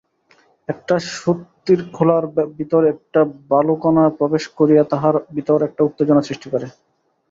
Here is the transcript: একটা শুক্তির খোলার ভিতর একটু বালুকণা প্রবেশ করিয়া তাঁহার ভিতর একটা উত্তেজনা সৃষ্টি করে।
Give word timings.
একটা 0.69 0.95
শুক্তির 1.15 1.79
খোলার 1.93 2.23
ভিতর 2.57 2.81
একটু 2.93 3.19
বালুকণা 3.49 4.05
প্রবেশ 4.19 4.43
করিয়া 4.57 4.83
তাঁহার 4.91 5.15
ভিতর 5.35 5.57
একটা 5.67 5.81
উত্তেজনা 5.87 6.21
সৃষ্টি 6.27 6.47
করে। 6.53 6.67